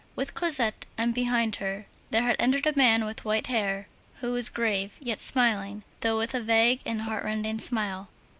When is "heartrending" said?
7.03-7.59